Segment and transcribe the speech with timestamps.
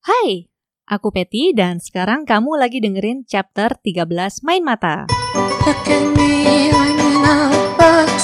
[0.00, 0.48] Hai,
[0.88, 4.08] aku Peti dan sekarang kamu lagi dengerin chapter 13
[4.48, 5.04] Main Mata.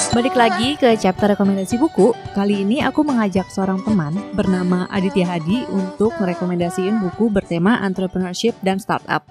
[0.09, 2.17] Balik lagi ke chapter rekomendasi buku.
[2.33, 8.81] Kali ini aku mengajak seorang teman bernama Aditya Hadi untuk merekomendasiin buku bertema entrepreneurship dan
[8.81, 9.29] startup.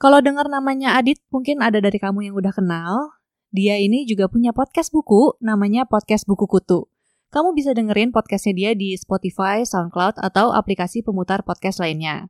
[0.00, 3.20] Kalau dengar namanya Adit, mungkin ada dari kamu yang udah kenal.
[3.52, 6.88] Dia ini juga punya podcast buku, namanya Podcast Buku Kutu.
[7.30, 12.26] Kamu bisa dengerin podcastnya dia di Spotify, SoundCloud, atau aplikasi pemutar podcast lainnya.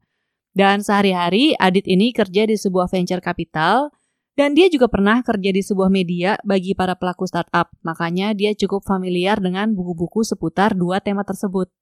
[0.52, 3.88] Dan sehari-hari, Adit ini kerja di sebuah venture capital,
[4.36, 7.72] dan dia juga pernah kerja di sebuah media bagi para pelaku startup.
[7.80, 11.72] Makanya dia cukup familiar dengan buku-buku seputar dua tema tersebut.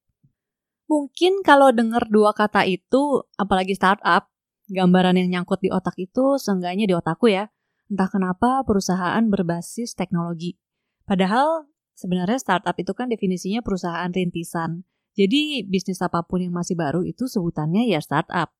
[0.86, 4.30] Mungkin kalau dengar dua kata itu, apalagi startup,
[4.70, 7.50] gambaran yang nyangkut di otak itu seenggaknya di otakku ya.
[7.90, 10.54] Entah kenapa perusahaan berbasis teknologi.
[11.02, 11.66] Padahal
[11.98, 14.86] Sebenarnya startup itu kan definisinya perusahaan rintisan.
[15.18, 18.54] Jadi bisnis apa pun yang masih baru itu sebutannya ya startup.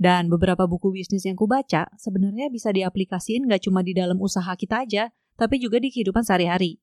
[0.00, 4.88] Dan beberapa buku bisnis yang kubaca sebenarnya bisa diaplikasiin nggak cuma di dalam usaha kita
[4.88, 6.80] aja, tapi juga di kehidupan sehari-hari.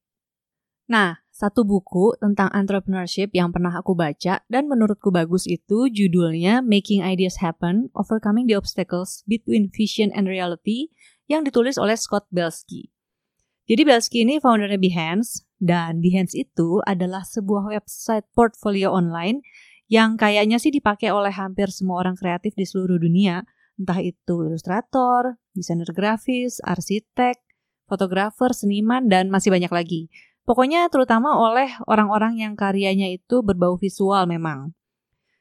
[0.85, 7.01] Nah, satu buku tentang entrepreneurship yang pernah aku baca dan menurutku bagus itu judulnya Making
[7.01, 10.93] Ideas Happen, Overcoming the Obstacles Between Vision and Reality
[11.25, 12.94] yang ditulis oleh Scott Belsky.
[13.65, 19.41] Jadi Belsky ini foundernya Behance, dan Behance itu adalah sebuah website portfolio online
[19.89, 23.41] yang kayaknya sih dipakai oleh hampir semua orang kreatif di seluruh dunia,
[23.77, 27.41] entah itu ilustrator, desainer grafis, arsitek,
[27.89, 30.01] fotografer, seniman, dan masih banyak lagi.
[30.45, 34.77] Pokoknya terutama oleh orang-orang yang karyanya itu berbau visual memang.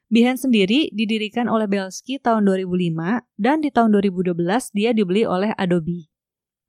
[0.09, 4.33] Behance sendiri didirikan oleh Belsky tahun 2005 dan di tahun 2012
[4.73, 6.14] dia dibeli oleh Adobe.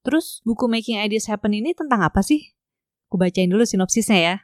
[0.05, 2.53] Terus buku Making Ideas Happen ini tentang apa sih?
[3.09, 4.35] Aku bacain dulu sinopsisnya ya.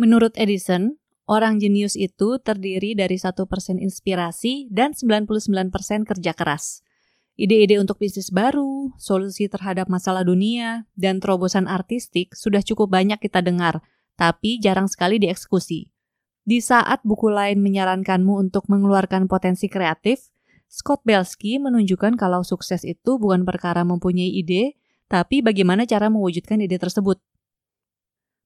[0.00, 0.96] Menurut Edison,
[1.28, 6.80] orang jenius itu terdiri dari satu persen inspirasi dan 99% kerja keras.
[7.38, 13.44] Ide-ide untuk bisnis baru, solusi terhadap masalah dunia, dan terobosan artistik sudah cukup banyak kita
[13.44, 13.84] dengar,
[14.18, 15.92] tapi jarang sekali dieksekusi.
[16.42, 20.32] Di saat buku lain menyarankanmu untuk mengeluarkan potensi kreatif,
[20.68, 24.76] Scott Belsky menunjukkan kalau sukses itu bukan perkara mempunyai ide,
[25.08, 27.16] tapi bagaimana cara mewujudkan ide tersebut.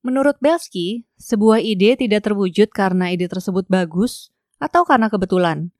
[0.07, 4.31] Menurut Belsky, sebuah ide tidak terwujud karena ide tersebut bagus
[4.63, 5.75] atau karena kebetulan.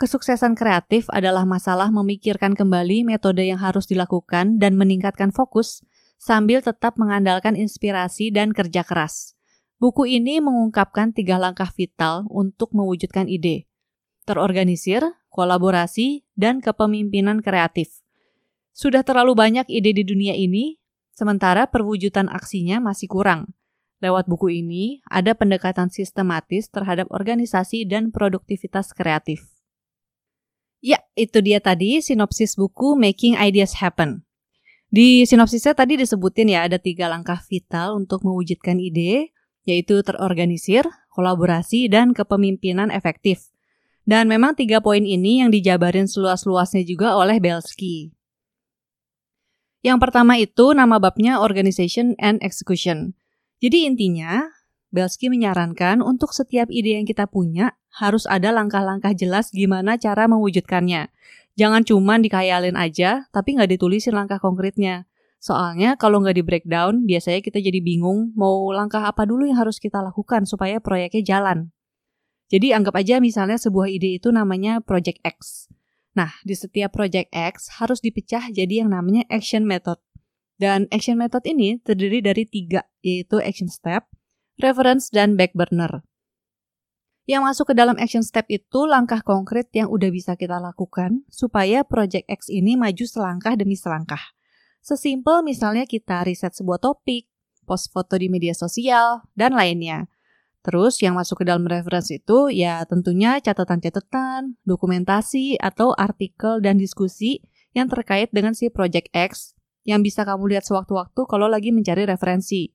[0.00, 5.84] Kesuksesan kreatif adalah masalah memikirkan kembali metode yang harus dilakukan dan meningkatkan fokus
[6.16, 9.36] sambil tetap mengandalkan inspirasi dan kerja keras.
[9.76, 13.68] Buku ini mengungkapkan tiga langkah vital untuk mewujudkan ide.
[14.22, 15.02] Terorganisir,
[15.32, 18.04] kolaborasi, dan kepemimpinan kreatif.
[18.76, 20.76] Sudah terlalu banyak ide di dunia ini,
[21.16, 23.56] sementara perwujudan aksinya masih kurang.
[24.02, 29.46] Lewat buku ini, ada pendekatan sistematis terhadap organisasi dan produktivitas kreatif.
[30.82, 34.26] Ya, itu dia tadi sinopsis buku Making Ideas Happen.
[34.90, 39.30] Di sinopsisnya tadi disebutin ya ada tiga langkah vital untuk mewujudkan ide,
[39.62, 40.82] yaitu terorganisir,
[41.14, 43.51] kolaborasi, dan kepemimpinan efektif.
[44.02, 48.10] Dan memang tiga poin ini yang dijabarin seluas-luasnya juga oleh Belsky.
[49.82, 53.14] Yang pertama itu nama babnya Organization and Execution.
[53.62, 54.46] Jadi intinya,
[54.94, 61.10] Belsky menyarankan untuk setiap ide yang kita punya harus ada langkah-langkah jelas gimana cara mewujudkannya.
[61.58, 65.04] Jangan cuma dikayalin aja, tapi nggak ditulisin langkah konkretnya.
[65.42, 69.82] Soalnya kalau nggak di breakdown, biasanya kita jadi bingung mau langkah apa dulu yang harus
[69.82, 71.74] kita lakukan supaya proyeknya jalan.
[72.52, 75.72] Jadi anggap aja misalnya sebuah ide itu namanya Project X.
[76.12, 79.96] Nah, di setiap project X harus dipecah jadi yang namanya action method.
[80.60, 84.04] Dan action method ini terdiri dari tiga, yaitu action step,
[84.60, 86.04] reference, dan back burner.
[87.24, 91.80] Yang masuk ke dalam action step itu langkah konkret yang udah bisa kita lakukan supaya
[91.86, 94.20] project X ini maju selangkah demi selangkah.
[94.84, 97.30] Sesimpel misalnya kita riset sebuah topik,
[97.64, 100.11] post foto di media sosial, dan lainnya.
[100.62, 107.42] Terus yang masuk ke dalam reference itu ya tentunya catatan-catatan, dokumentasi, atau artikel dan diskusi
[107.74, 112.70] yang terkait dengan si Project X yang bisa kamu lihat sewaktu-waktu kalau lagi mencari referensi.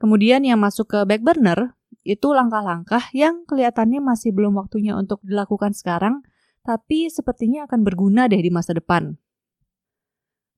[0.00, 5.76] Kemudian yang masuk ke back burner itu langkah-langkah yang kelihatannya masih belum waktunya untuk dilakukan
[5.76, 6.24] sekarang,
[6.64, 9.20] tapi sepertinya akan berguna deh di masa depan.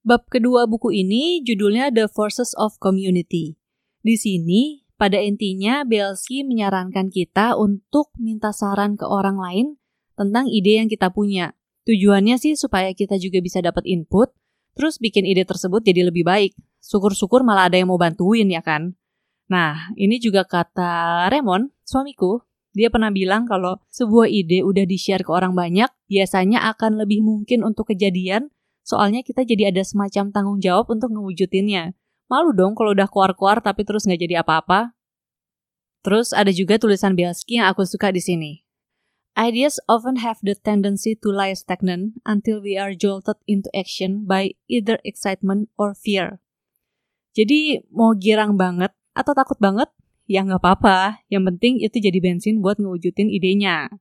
[0.01, 3.59] Bab kedua buku ini judulnya The Forces of Community.
[4.01, 9.81] Di sini pada intinya, Belsky menyarankan kita untuk minta saran ke orang lain
[10.13, 11.57] tentang ide yang kita punya.
[11.89, 14.29] Tujuannya sih supaya kita juga bisa dapat input,
[14.77, 16.53] terus bikin ide tersebut jadi lebih baik.
[16.85, 18.93] Syukur-syukur malah ada yang mau bantuin ya kan.
[19.49, 22.45] Nah, ini juga kata Raymond, suamiku.
[22.77, 27.65] Dia pernah bilang kalau sebuah ide udah di-share ke orang banyak, biasanya akan lebih mungkin
[27.65, 28.53] untuk kejadian,
[28.85, 31.97] soalnya kita jadi ada semacam tanggung jawab untuk ngewujudinnya.
[32.31, 34.95] Malu dong kalau udah keluar-keluar tapi terus nggak jadi apa-apa.
[35.99, 38.63] Terus ada juga tulisan Bielski yang aku suka di sini.
[39.35, 44.55] Ideas often have the tendency to lie stagnant until we are jolted into action by
[44.71, 46.39] either excitement or fear.
[47.35, 49.87] Jadi mau girang banget atau takut banget,
[50.27, 51.23] ya nggak apa-apa.
[51.31, 53.91] Yang penting itu jadi bensin buat ngewujudin idenya.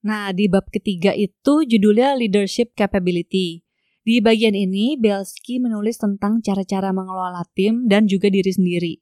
[0.00, 3.68] Nah, di bab ketiga itu judulnya Leadership Capability.
[4.00, 8.94] Di bagian ini, Belsky menulis tentang cara-cara mengelola tim dan juga diri sendiri.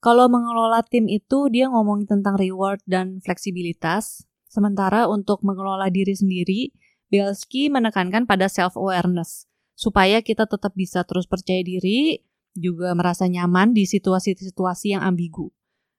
[0.00, 4.24] Kalau mengelola tim itu, dia ngomong tentang reward dan fleksibilitas.
[4.48, 6.72] Sementara untuk mengelola diri sendiri,
[7.12, 9.44] Belsky menekankan pada self-awareness,
[9.76, 12.24] supaya kita tetap bisa terus percaya diri,
[12.56, 15.52] juga merasa nyaman di situasi-situasi yang ambigu.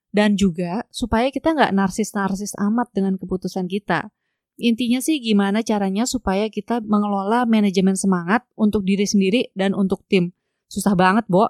[0.10, 4.10] Dan juga supaya kita nggak narsis-narsis amat dengan keputusan kita.
[4.60, 10.36] Intinya sih gimana caranya supaya kita mengelola manajemen semangat untuk diri sendiri dan untuk tim.
[10.68, 11.48] Susah banget, Bo.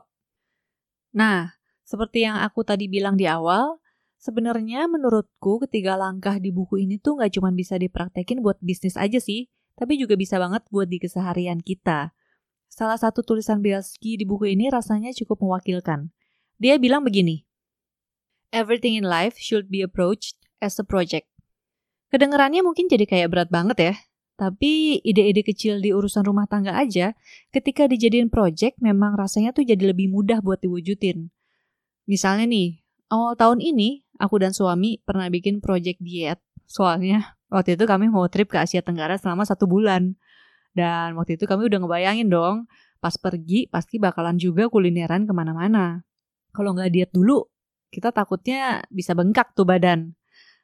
[1.17, 3.81] Nah, seperti yang aku tadi bilang di awal,
[4.21, 9.17] sebenarnya menurutku ketiga langkah di buku ini tuh nggak cuma bisa dipraktekin buat bisnis aja
[9.17, 12.13] sih, tapi juga bisa banget buat di keseharian kita.
[12.69, 16.13] Salah satu tulisan Belsky di buku ini rasanya cukup mewakilkan.
[16.61, 17.41] Dia bilang begini,
[18.53, 21.28] Everything in life should be approached as a project.
[22.09, 23.93] Kedengerannya mungkin jadi kayak berat banget ya,
[24.39, 27.13] tapi ide-ide kecil di urusan rumah tangga aja,
[27.53, 31.29] ketika dijadiin project memang rasanya tuh jadi lebih mudah buat diwujudin.
[32.09, 32.81] Misalnya nih,
[33.13, 36.41] awal tahun ini aku dan suami pernah bikin project diet.
[36.65, 40.17] Soalnya waktu itu kami mau trip ke Asia Tenggara selama satu bulan.
[40.73, 42.69] Dan waktu itu kami udah ngebayangin dong,
[43.03, 46.01] pas pergi pasti bakalan juga kulineran ke mana-mana.
[46.55, 47.45] Kalau nggak diet dulu,
[47.89, 50.13] kita takutnya bisa bengkak tuh badan.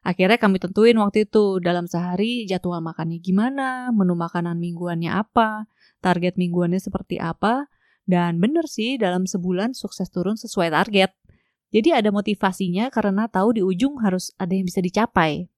[0.05, 5.65] Akhirnya kami tentuin waktu itu dalam sehari jadwal makannya gimana, menu makanan mingguannya apa,
[5.97, 7.65] target mingguannya seperti apa,
[8.05, 11.09] dan bener sih dalam sebulan sukses turun sesuai target.
[11.73, 15.49] Jadi ada motivasinya karena tahu di ujung harus ada yang bisa dicapai.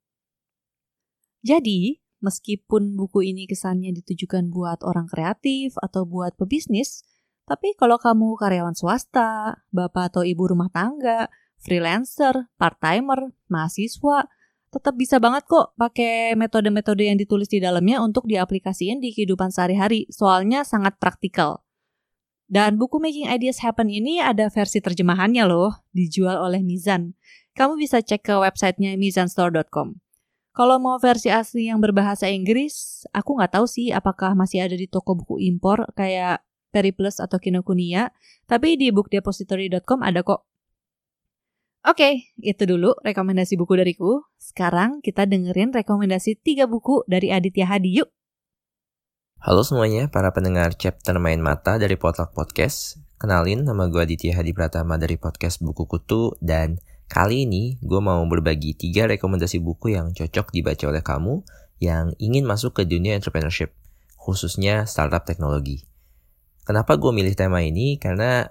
[1.44, 7.04] Jadi, meskipun buku ini kesannya ditujukan buat orang kreatif atau buat pebisnis,
[7.44, 11.28] tapi kalau kamu karyawan swasta, bapak atau ibu rumah tangga,
[11.60, 14.28] freelancer, part-timer, mahasiswa,
[14.68, 20.06] tetap bisa banget kok pakai metode-metode yang ditulis di dalamnya untuk diaplikasiin di kehidupan sehari-hari,
[20.12, 21.64] soalnya sangat praktikal.
[22.48, 27.12] Dan buku Making Ideas Happen ini ada versi terjemahannya loh, dijual oleh Mizan.
[27.56, 30.00] Kamu bisa cek ke websitenya mizanstore.com.
[30.56, 34.88] Kalau mau versi asli yang berbahasa Inggris, aku nggak tahu sih apakah masih ada di
[34.90, 36.42] toko buku impor kayak
[36.74, 38.12] Periplus atau Kinokuniya,
[38.50, 40.48] tapi di bookdepository.com ada kok.
[41.88, 44.20] Oke, itu dulu rekomendasi buku dariku.
[44.36, 48.12] Sekarang kita dengerin rekomendasi tiga buku dari Aditya Hadi yuk.
[49.40, 53.00] Halo semuanya, para pendengar chapter Main Mata dari Potluck Podcast.
[53.16, 56.36] Kenalin, nama gue Aditya Hadi Pratama dari podcast Buku Kutu.
[56.44, 56.76] Dan
[57.08, 61.40] kali ini gue mau berbagi tiga rekomendasi buku yang cocok dibaca oleh kamu
[61.80, 63.72] yang ingin masuk ke dunia entrepreneurship,
[64.20, 65.88] khususnya startup teknologi.
[66.68, 67.96] Kenapa gue milih tema ini?
[67.96, 68.44] Karena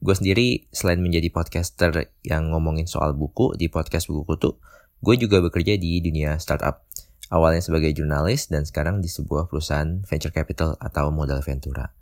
[0.00, 4.56] gue sendiri selain menjadi podcaster yang ngomongin soal buku di podcast buku kutu,
[5.04, 6.88] gue juga bekerja di dunia startup.
[7.30, 11.94] Awalnya sebagai jurnalis dan sekarang di sebuah perusahaan venture capital atau modal ventura.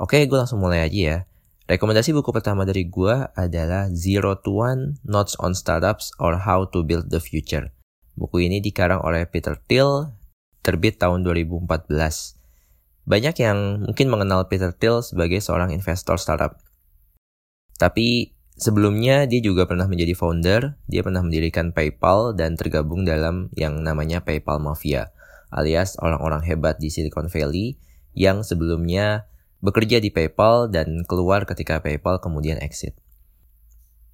[0.00, 1.18] Oke, gue langsung mulai aja ya.
[1.64, 6.80] Rekomendasi buku pertama dari gue adalah Zero to One Notes on Startups or How to
[6.80, 7.72] Build the Future.
[8.16, 10.12] Buku ini dikarang oleh Peter Thiel,
[10.64, 11.68] terbit tahun 2014.
[13.04, 16.63] Banyak yang mungkin mengenal Peter Thiel sebagai seorang investor startup.
[17.74, 23.82] Tapi sebelumnya dia juga pernah menjadi founder, dia pernah mendirikan PayPal dan tergabung dalam yang
[23.82, 25.10] namanya PayPal Mafia,
[25.50, 27.78] alias orang-orang hebat di Silicon Valley
[28.14, 29.26] yang sebelumnya
[29.58, 32.94] bekerja di PayPal dan keluar ketika PayPal kemudian exit.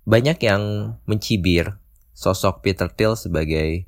[0.08, 1.76] Banyak yang mencibir
[2.16, 3.84] sosok Peter Thiel sebagai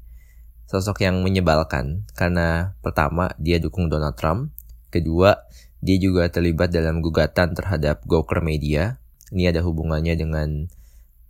[0.69, 4.53] sosok yang menyebalkan karena pertama dia dukung Donald Trump,
[4.93, 5.49] kedua
[5.83, 9.02] dia juga terlibat dalam gugatan terhadap Gawker Media
[9.33, 10.69] ini ada hubungannya dengan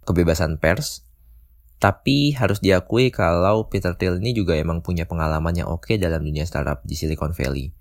[0.04, 1.06] kebebasan pers.
[1.78, 6.46] Tapi harus diakui kalau Peter Thiel ini juga emang punya pengalaman yang oke dalam dunia
[6.46, 7.74] startup di Silicon Valley.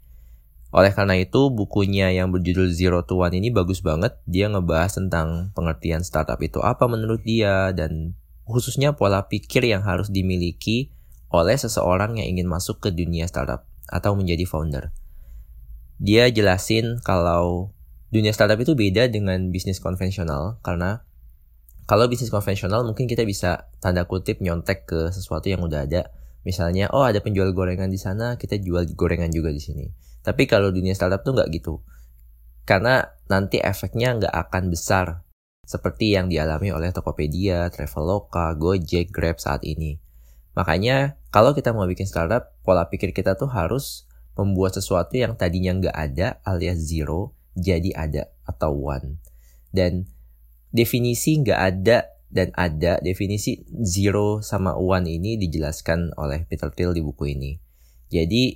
[0.71, 4.17] Oleh karena itu, bukunya yang berjudul Zero to One ini bagus banget.
[4.23, 8.15] Dia ngebahas tentang pengertian startup itu apa menurut dia dan
[8.47, 10.89] khususnya pola pikir yang harus dimiliki
[11.29, 14.95] oleh seseorang yang ingin masuk ke dunia startup atau menjadi founder.
[16.01, 17.75] Dia jelasin kalau
[18.11, 21.07] dunia startup itu beda dengan bisnis konvensional karena
[21.87, 26.07] kalau bisnis konvensional mungkin kita bisa tanda kutip nyontek ke sesuatu yang udah ada.
[26.47, 29.91] Misalnya, oh ada penjual gorengan di sana, kita jual gorengan juga di sini.
[30.23, 31.83] Tapi kalau dunia startup tuh nggak gitu.
[32.63, 35.27] Karena nanti efeknya nggak akan besar
[35.67, 39.99] seperti yang dialami oleh Tokopedia, Traveloka, Gojek, Grab saat ini.
[40.55, 44.07] Makanya kalau kita mau bikin startup, pola pikir kita tuh harus
[44.39, 49.21] membuat sesuatu yang tadinya nggak ada alias zero jadi ada atau one.
[49.69, 50.09] Dan
[50.73, 57.03] definisi nggak ada dan ada definisi zero sama one ini dijelaskan oleh Peter Thiel di
[57.03, 57.59] buku ini.
[58.11, 58.55] Jadi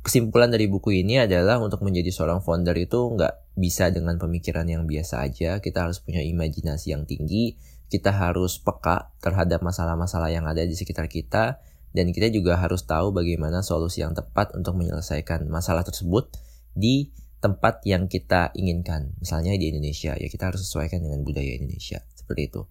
[0.00, 4.84] kesimpulan dari buku ini adalah untuk menjadi seorang founder itu nggak bisa dengan pemikiran yang
[4.88, 5.60] biasa aja.
[5.60, 7.56] Kita harus punya imajinasi yang tinggi.
[7.90, 11.60] Kita harus peka terhadap masalah-masalah yang ada di sekitar kita.
[11.90, 16.30] Dan kita juga harus tahu bagaimana solusi yang tepat untuk menyelesaikan masalah tersebut
[16.70, 17.10] di
[17.40, 19.16] tempat yang kita inginkan.
[19.18, 22.04] Misalnya di Indonesia, ya kita harus sesuaikan dengan budaya Indonesia.
[22.12, 22.62] Seperti itu.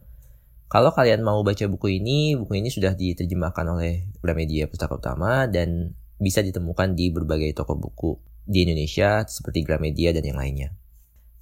[0.70, 5.98] Kalau kalian mau baca buku ini, buku ini sudah diterjemahkan oleh Gramedia Pustaka Utama dan
[6.22, 10.70] bisa ditemukan di berbagai toko buku di Indonesia seperti Gramedia dan yang lainnya.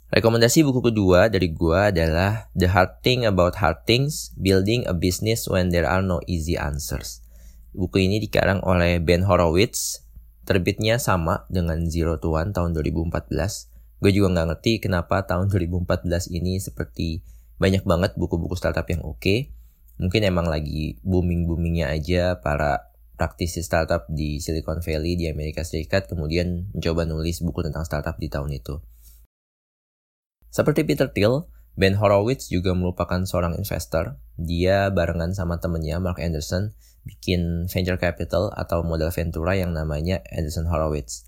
[0.07, 5.51] Rekomendasi buku kedua dari gua adalah The Hard Thing About Hard Things, Building a Business
[5.51, 7.19] When There Are No Easy Answers.
[7.75, 10.06] Buku ini dikarang oleh Ben Horowitz
[10.47, 13.99] Terbitnya sama dengan Zero to One tahun 2014.
[13.99, 17.19] Gue juga nggak ngerti kenapa tahun 2014 ini seperti
[17.59, 19.19] banyak banget buku-buku startup yang oke.
[19.19, 19.51] Okay.
[19.99, 26.71] Mungkin emang lagi booming-boomingnya aja para praktisi startup di Silicon Valley di Amerika Serikat kemudian
[26.71, 28.79] mencoba nulis buku tentang startup di tahun itu.
[30.47, 31.43] Seperti Peter Thiel,
[31.75, 34.15] Ben Horowitz juga merupakan seorang investor.
[34.39, 36.71] Dia barengan sama temennya Mark Anderson
[37.07, 41.23] bikin venture capital atau modal ventura yang namanya Anderson Horowitz.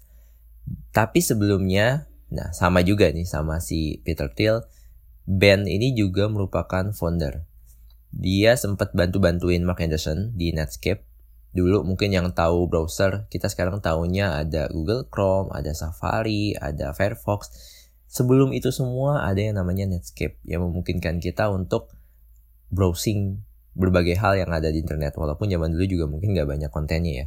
[0.92, 4.68] Tapi sebelumnya, nah sama juga nih sama si Peter Thiel,
[5.30, 7.46] Ben ini juga merupakan founder.
[8.10, 11.06] Dia sempat bantu-bantuin Mark Anderson di Netscape.
[11.54, 17.54] Dulu mungkin yang tahu browser, kita sekarang tahunya ada Google Chrome, ada Safari, ada Firefox.
[18.10, 21.94] Sebelum itu semua ada yang namanya Netscape yang memungkinkan kita untuk
[22.74, 23.46] browsing
[23.80, 27.26] berbagai hal yang ada di internet walaupun zaman dulu juga mungkin nggak banyak kontennya ya.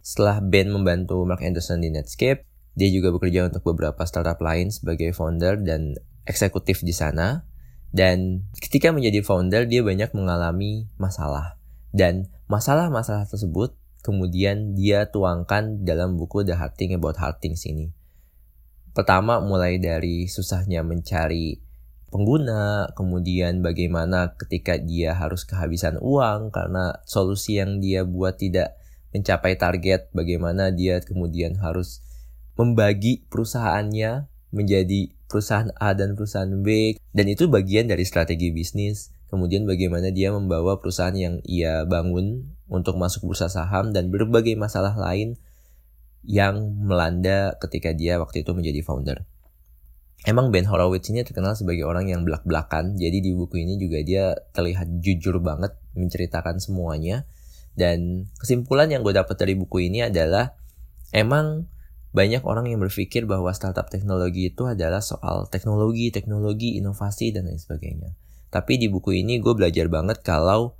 [0.00, 5.12] Setelah Ben membantu Mark Anderson di Netscape, dia juga bekerja untuk beberapa startup lain sebagai
[5.12, 5.94] founder dan
[6.24, 7.44] eksekutif di sana.
[7.92, 11.60] Dan ketika menjadi founder, dia banyak mengalami masalah.
[11.92, 17.94] Dan masalah-masalah tersebut kemudian dia tuangkan dalam buku The Hard Thing About Hard Things ini.
[18.92, 21.61] Pertama mulai dari susahnya mencari
[22.12, 28.76] pengguna, kemudian bagaimana ketika dia harus kehabisan uang karena solusi yang dia buat tidak
[29.16, 32.04] mencapai target, bagaimana dia kemudian harus
[32.60, 39.08] membagi perusahaannya menjadi perusahaan A dan perusahaan B dan itu bagian dari strategi bisnis.
[39.32, 44.92] Kemudian bagaimana dia membawa perusahaan yang ia bangun untuk masuk bursa saham dan berbagai masalah
[44.92, 45.40] lain
[46.20, 49.24] yang melanda ketika dia waktu itu menjadi founder.
[50.22, 54.38] Emang Ben Horowitz ini terkenal sebagai orang yang belak-belakan, jadi di buku ini juga dia
[54.54, 57.26] terlihat jujur banget menceritakan semuanya.
[57.74, 60.54] Dan kesimpulan yang gue dapat dari buku ini adalah
[61.10, 61.66] emang
[62.14, 67.58] banyak orang yang berpikir bahwa startup teknologi itu adalah soal teknologi, teknologi, inovasi, dan lain
[67.58, 68.14] sebagainya.
[68.52, 70.78] Tapi di buku ini gue belajar banget kalau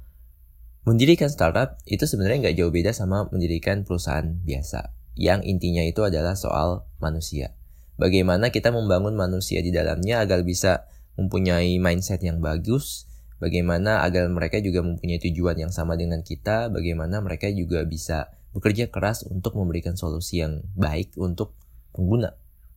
[0.86, 4.94] mendirikan startup itu sebenarnya nggak jauh beda sama mendirikan perusahaan biasa.
[5.18, 7.56] Yang intinya itu adalah soal manusia
[8.00, 13.04] bagaimana kita membangun manusia di dalamnya agar bisa mempunyai mindset yang bagus,
[13.42, 18.92] bagaimana agar mereka juga mempunyai tujuan yang sama dengan kita, bagaimana mereka juga bisa bekerja
[18.92, 21.56] keras untuk memberikan solusi yang baik untuk
[21.92, 22.32] pengguna,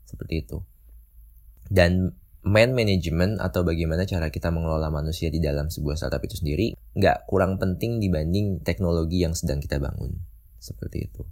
[0.08, 0.58] seperti itu.
[1.68, 6.78] Dan man management atau bagaimana cara kita mengelola manusia di dalam sebuah startup itu sendiri
[6.94, 10.14] nggak kurang penting dibanding teknologi yang sedang kita bangun,
[10.62, 11.26] seperti itu.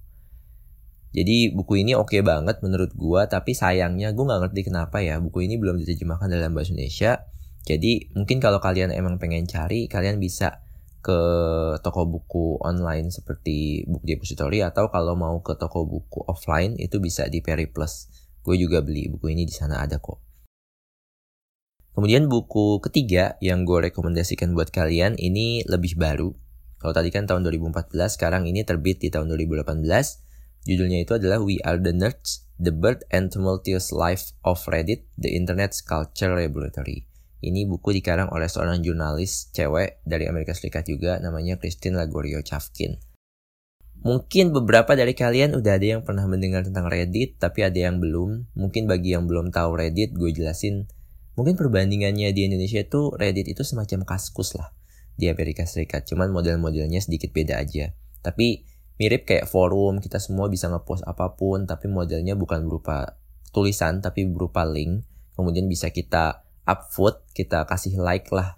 [1.14, 5.22] Jadi buku ini oke okay banget menurut gua, tapi sayangnya gua nggak ngerti kenapa ya
[5.22, 7.22] buku ini belum diterjemahkan dalam bahasa Indonesia.
[7.64, 10.66] Jadi mungkin kalau kalian emang pengen cari, kalian bisa
[11.04, 11.20] ke
[11.84, 17.30] toko buku online seperti Book Depository atau kalau mau ke toko buku offline itu bisa
[17.30, 18.10] di Periplus.
[18.42, 20.20] Gue juga beli buku ini di sana ada kok.
[21.94, 26.34] Kemudian buku ketiga yang gue rekomendasikan buat kalian ini lebih baru.
[26.82, 30.33] Kalau tadi kan tahun 2014, sekarang ini terbit di tahun 2018
[30.64, 35.36] Judulnya itu adalah We Are the Nerds, The Bird and Tumultuous Life of Reddit, The
[35.36, 37.04] Internet's Culture Revolutionary.
[37.44, 42.96] Ini buku dikarang oleh seorang jurnalis cewek dari Amerika Serikat juga, namanya Christine Lagorio Chavkin.
[44.04, 48.48] Mungkin beberapa dari kalian udah ada yang pernah mendengar tentang Reddit, tapi ada yang belum.
[48.56, 50.88] Mungkin bagi yang belum tahu Reddit, gue jelasin
[51.36, 54.72] mungkin perbandingannya di Indonesia itu Reddit itu semacam kaskus lah
[55.20, 56.08] di Amerika Serikat.
[56.08, 57.92] Cuman model-modelnya sedikit beda aja.
[58.24, 58.64] Tapi
[59.02, 63.18] mirip kayak forum, kita semua bisa ngepost apa pun, tapi modelnya bukan berupa
[63.54, 65.06] tulisan, tapi berupa link.
[65.34, 68.58] Kemudian bisa kita upvote, kita kasih like lah.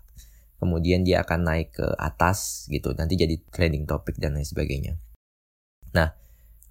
[0.59, 4.95] Kemudian dia akan naik ke atas gitu, nanti jadi trending topic dan lain sebagainya.
[5.95, 6.15] Nah,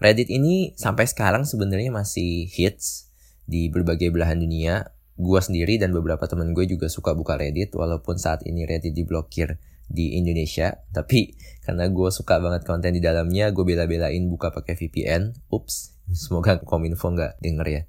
[0.01, 3.09] Reddit ini sampai sekarang sebenarnya masih hits
[3.49, 4.93] di berbagai belahan dunia.
[5.15, 9.55] Gua sendiri dan beberapa temen gue juga suka buka Reddit walaupun saat ini Reddit diblokir
[9.89, 10.85] di Indonesia.
[10.93, 15.49] Tapi karena gue suka banget konten di dalamnya, gue bela-belain buka pakai VPN.
[15.53, 17.83] Ups, semoga Kominfo nggak denger ya.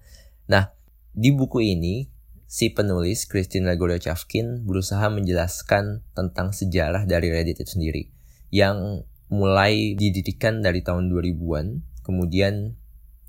[0.52, 0.72] Nah,
[1.12, 2.08] di buku ini
[2.46, 8.14] si penulis Christina Goryachvkin berusaha menjelaskan tentang sejarah dari Reddit itu sendiri
[8.54, 12.78] yang mulai didirikan dari tahun 2000-an Kemudian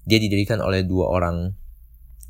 [0.04, 1.56] dia didirikan oleh dua orang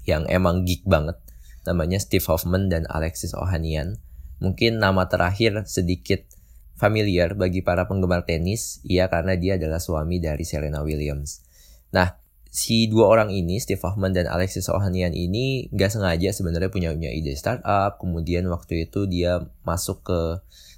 [0.06, 1.18] yang emang geek banget.
[1.66, 3.98] Namanya Steve Hoffman dan Alexis Ohanian.
[4.38, 6.24] Mungkin nama terakhir sedikit
[6.76, 11.40] familiar bagi para penggemar tenis, iya karena dia adalah suami dari Serena Williams.
[11.96, 12.20] Nah,
[12.52, 17.12] si dua orang ini, Steve Hoffman dan Alexis Ohanian ini gak sengaja sebenarnya punya, punya
[17.12, 17.96] ide startup.
[17.96, 20.20] Kemudian waktu itu dia masuk ke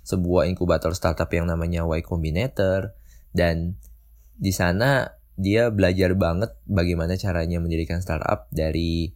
[0.07, 2.95] sebuah inkubator startup yang namanya Y Combinator.
[3.35, 3.79] Dan
[4.39, 9.15] di sana dia belajar banget bagaimana caranya mendirikan startup dari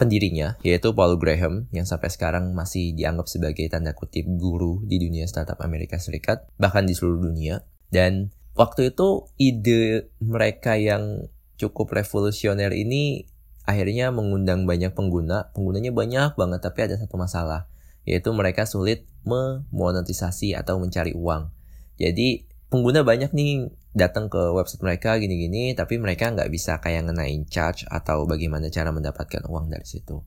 [0.00, 5.28] pendirinya yaitu Paul Graham yang sampai sekarang masih dianggap sebagai tanda kutip guru di dunia
[5.28, 7.64] startup Amerika Serikat bahkan di seluruh dunia.
[7.92, 11.28] Dan waktu itu ide mereka yang
[11.60, 13.28] cukup revolusioner ini
[13.68, 15.52] akhirnya mengundang banyak pengguna.
[15.54, 17.70] Penggunanya banyak banget tapi ada satu masalah
[18.02, 21.54] yaitu mereka sulit memonetisasi atau mencari uang.
[22.02, 27.44] Jadi pengguna banyak nih datang ke website mereka gini-gini tapi mereka nggak bisa kayak ngenain
[27.44, 30.24] charge atau bagaimana cara mendapatkan uang dari situ.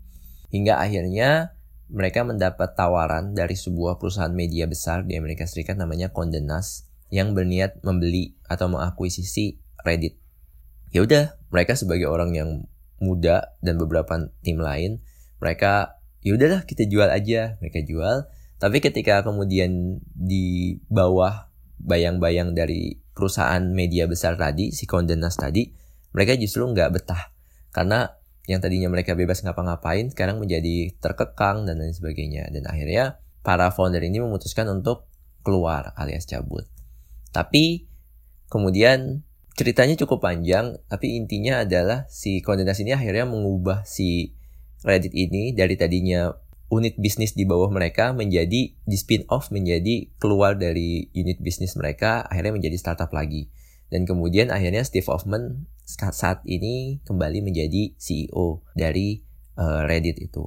[0.54, 1.58] Hingga akhirnya
[1.90, 7.34] mereka mendapat tawaran dari sebuah perusahaan media besar di Amerika Serikat namanya Condé Nast yang
[7.34, 10.22] berniat membeli atau mengakuisisi Reddit.
[10.94, 12.50] Ya udah mereka sebagai orang yang
[13.02, 15.04] muda dan beberapa tim lain
[15.42, 18.30] mereka ya udahlah kita jual aja mereka jual.
[18.62, 25.72] Tapi ketika kemudian di bawah bayang-bayang dari perusahaan media besar tadi, si Condenas tadi,
[26.12, 27.32] mereka justru nggak betah.
[27.72, 28.08] Karena
[28.46, 32.48] yang tadinya mereka bebas ngapa-ngapain, sekarang menjadi terkekang dan lain sebagainya.
[32.54, 35.10] Dan akhirnya para founder ini memutuskan untuk
[35.42, 36.66] keluar alias cabut.
[37.34, 37.86] Tapi
[38.48, 44.36] kemudian ceritanya cukup panjang, tapi intinya adalah si Condenas ini akhirnya mengubah si
[44.86, 46.30] Reddit ini dari tadinya
[46.74, 52.26] unit bisnis di bawah mereka menjadi di spin off menjadi keluar dari unit bisnis mereka
[52.26, 53.50] akhirnya menjadi startup lagi.
[53.94, 59.22] Dan kemudian akhirnya Steve Hoffman saat ini kembali menjadi CEO dari
[59.62, 60.42] uh, Reddit itu.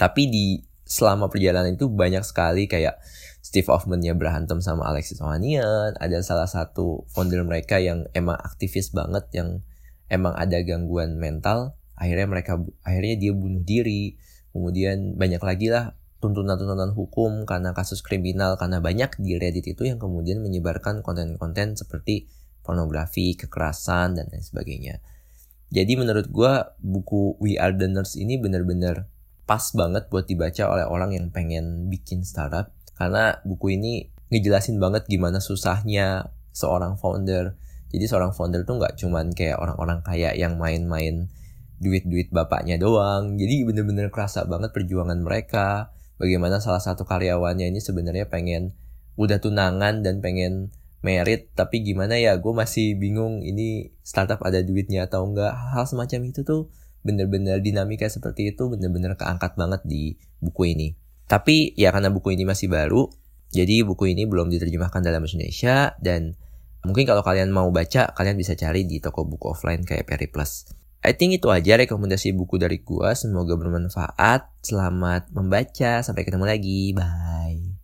[0.00, 0.46] Tapi di
[0.88, 2.98] selama perjalanan itu banyak sekali kayak
[3.44, 9.24] Steve Hoffman-nya berantem sama Alexis Ohanian ada salah satu founder mereka yang emang aktivis banget
[9.34, 9.64] yang
[10.12, 14.20] emang ada gangguan mental akhirnya mereka akhirnya dia bunuh diri
[14.52, 19.98] kemudian banyak lagi lah tuntunan-tuntunan hukum karena kasus kriminal karena banyak di Reddit itu yang
[19.98, 22.30] kemudian menyebarkan konten-konten seperti
[22.62, 25.02] pornografi, kekerasan dan lain sebagainya.
[25.74, 29.10] Jadi menurut gue buku We Are The Nerds ini bener-bener
[29.42, 35.10] pas banget buat dibaca oleh orang yang pengen bikin startup karena buku ini ngejelasin banget
[35.10, 37.58] gimana susahnya seorang founder.
[37.90, 41.28] Jadi seorang founder tuh nggak cuman kayak orang-orang kaya yang main-main
[41.82, 43.34] duit-duit bapaknya doang.
[43.34, 45.90] Jadi bener-bener kerasa banget perjuangan mereka.
[46.22, 48.78] Bagaimana salah satu karyawannya ini sebenarnya pengen
[49.18, 50.70] udah tunangan dan pengen
[51.02, 56.30] merit tapi gimana ya gue masih bingung ini startup ada duitnya atau enggak hal semacam
[56.30, 56.70] itu tuh
[57.02, 60.94] bener-bener dinamika seperti itu bener-bener keangkat banget di buku ini
[61.26, 63.10] tapi ya karena buku ini masih baru
[63.50, 66.38] jadi buku ini belum diterjemahkan dalam bahasa Indonesia dan
[66.86, 70.70] mungkin kalau kalian mau baca kalian bisa cari di toko buku offline kayak Periplus
[71.02, 73.10] I think itu aja rekomendasi buku dari gua.
[73.18, 74.46] Semoga bermanfaat.
[74.62, 75.98] Selamat membaca.
[75.98, 76.94] Sampai ketemu lagi.
[76.94, 77.74] Bye.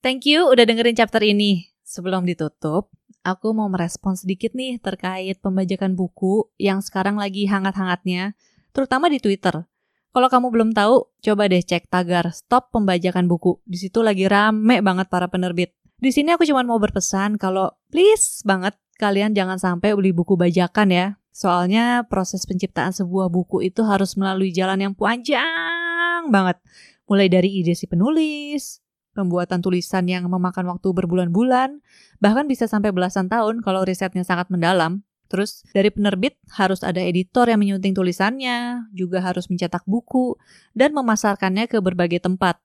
[0.00, 1.68] Thank you udah dengerin chapter ini.
[1.84, 2.88] Sebelum ditutup,
[3.20, 8.32] aku mau merespon sedikit nih terkait pembajakan buku yang sekarang lagi hangat-hangatnya,
[8.72, 9.68] terutama di Twitter.
[10.08, 13.60] Kalau kamu belum tahu, coba deh cek tagar stop pembajakan buku.
[13.68, 15.76] Di situ lagi rame banget para penerbit.
[16.00, 20.88] Di sini aku cuma mau berpesan kalau please banget kalian jangan sampai beli buku bajakan
[20.94, 21.06] ya.
[21.38, 26.58] Soalnya proses penciptaan sebuah buku itu harus melalui jalan yang panjang banget.
[27.06, 28.82] Mulai dari ide si penulis,
[29.14, 31.78] pembuatan tulisan yang memakan waktu berbulan-bulan,
[32.18, 35.06] bahkan bisa sampai belasan tahun kalau risetnya sangat mendalam.
[35.30, 40.34] Terus dari penerbit harus ada editor yang menyunting tulisannya, juga harus mencetak buku,
[40.74, 42.58] dan memasarkannya ke berbagai tempat.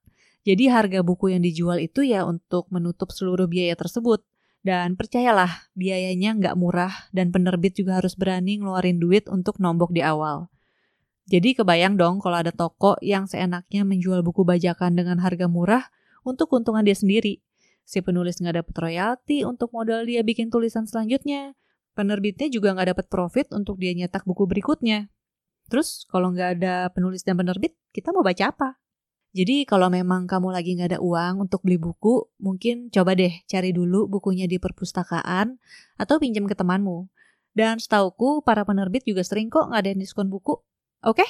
[0.50, 4.26] Jadi harga buku yang dijual itu ya untuk menutup seluruh biaya tersebut.
[4.64, 10.00] Dan percayalah, biayanya nggak murah dan penerbit juga harus berani ngeluarin duit untuk nombok di
[10.00, 10.48] awal.
[11.28, 15.92] Jadi kebayang dong kalau ada toko yang seenaknya menjual buku bajakan dengan harga murah
[16.24, 17.44] untuk keuntungan dia sendiri.
[17.84, 21.60] Si penulis nggak dapet royalti untuk modal dia bikin tulisan selanjutnya.
[21.92, 25.12] Penerbitnya juga nggak dapet profit untuk dia nyetak buku berikutnya.
[25.68, 28.83] Terus kalau nggak ada penulis dan penerbit, kita mau baca apa?
[29.34, 33.74] Jadi kalau memang kamu lagi nggak ada uang untuk beli buku, mungkin coba deh cari
[33.74, 35.58] dulu bukunya di perpustakaan
[35.98, 37.10] atau pinjam ke temanmu.
[37.54, 40.62] Dan setauku para penerbit juga sering kok ngadain diskon buku.
[41.02, 41.26] Oke?
[41.26, 41.30] Okay?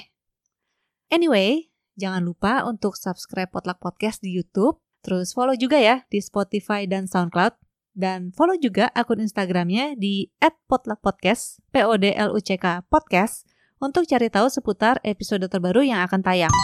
[1.16, 4.84] Anyway, jangan lupa untuk subscribe Potluck Podcast di YouTube.
[5.04, 7.56] Terus follow juga ya di Spotify dan SoundCloud.
[7.94, 13.46] Dan follow juga akun Instagramnya di @potluckpodcast, P O D L U C K podcast
[13.78, 16.56] untuk cari tahu seputar episode terbaru yang akan tayang.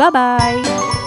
[0.00, 0.99] Bye bye.